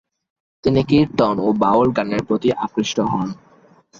তিনি 0.63 0.81
কীর্তন 0.83 1.35
ও 1.39 1.49
বাউল 1.61 1.87
গানের 1.97 2.21
প্রতি 2.27 2.49
আকৃষ্ট 2.65 2.97
হন। 3.11 3.27